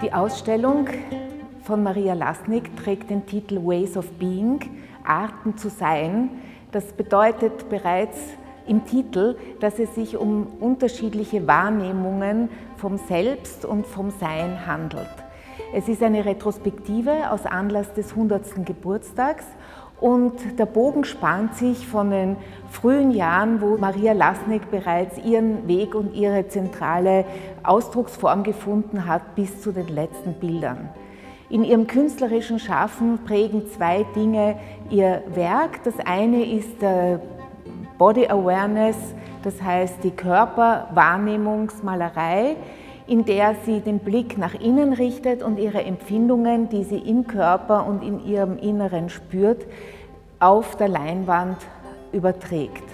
[0.00, 0.86] Die Ausstellung
[1.64, 4.60] von Maria Lasnik trägt den Titel Ways of Being,
[5.04, 6.30] Arten zu sein.
[6.70, 8.16] Das bedeutet bereits
[8.68, 15.08] im Titel, dass es sich um unterschiedliche Wahrnehmungen vom Selbst und vom Sein handelt.
[15.74, 18.64] Es ist eine Retrospektive aus Anlass des 100.
[18.64, 19.46] Geburtstags
[20.00, 22.36] und der Bogen spannt sich von den
[22.70, 27.24] frühen Jahren, wo Maria Lasnik bereits ihren Weg und ihre zentrale
[27.64, 30.90] Ausdrucksform gefunden hat, bis zu den letzten Bildern.
[31.50, 34.56] In ihrem künstlerischen Schaffen prägen zwei Dinge
[34.90, 35.82] ihr Werk.
[35.82, 37.22] Das eine ist der
[37.96, 38.98] Body Awareness,
[39.42, 42.56] das heißt die Körperwahrnehmungsmalerei,
[43.08, 47.86] in der sie den Blick nach innen richtet und ihre Empfindungen, die sie im Körper
[47.86, 49.66] und in ihrem Inneren spürt,
[50.38, 51.56] auf der Leinwand
[52.12, 52.84] überträgt.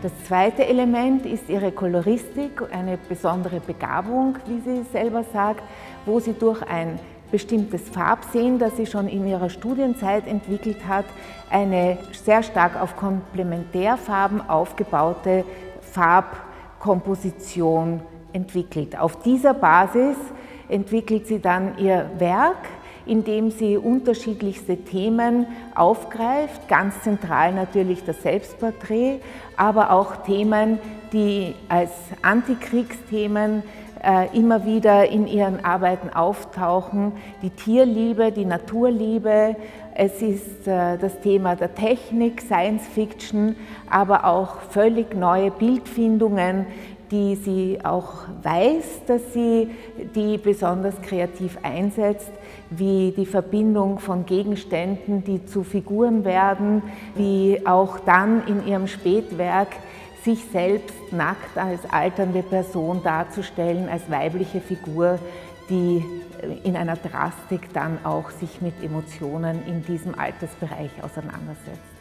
[0.00, 5.64] Das zweite Element ist ihre Koloristik, eine besondere Begabung, wie sie selber sagt,
[6.06, 7.00] wo sie durch ein
[7.30, 11.04] bestimmtes Farbsehen, das sie schon in ihrer Studienzeit entwickelt hat,
[11.50, 15.44] eine sehr stark auf Komplementärfarben aufgebaute
[15.92, 18.00] Farbkomposition
[18.32, 18.98] entwickelt.
[18.98, 20.16] Auf dieser Basis
[20.68, 22.56] entwickelt sie dann ihr Werk,
[23.06, 29.20] indem sie unterschiedlichste Themen aufgreift, ganz zentral natürlich das Selbstporträt,
[29.56, 30.78] aber auch Themen,
[31.12, 31.90] die als
[32.20, 33.62] Antikriegsthemen
[34.32, 37.12] immer wieder in ihren Arbeiten auftauchen.
[37.42, 39.56] Die Tierliebe, die Naturliebe,
[40.00, 43.56] es ist äh, das Thema der Technik, Science Fiction,
[43.90, 46.66] aber auch völlig neue Bildfindungen,
[47.10, 49.70] die sie auch weiß, dass sie
[50.14, 52.30] die besonders kreativ einsetzt,
[52.70, 56.82] wie die Verbindung von Gegenständen, die zu Figuren werden,
[57.16, 59.68] wie auch dann in ihrem Spätwerk
[60.24, 65.18] sich selbst nackt als alternde Person darzustellen, als weibliche Figur,
[65.68, 66.04] die
[66.64, 71.97] in einer Drastik dann auch sich mit Emotionen in diesem Altersbereich auseinandersetzt.